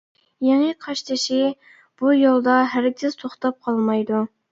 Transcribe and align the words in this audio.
«يېڭى 0.45 0.69
قاشتېشى» 0.85 1.41
بۇ 2.03 2.13
يولدا 2.21 2.55
ھەرگىز 2.71 3.19
توختاپ 3.21 3.61
قالمايدۇ. 3.69 4.23